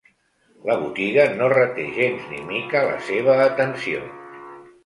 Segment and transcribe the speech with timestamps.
[0.69, 4.05] La botiga no reté gens ni mica la seva atenció.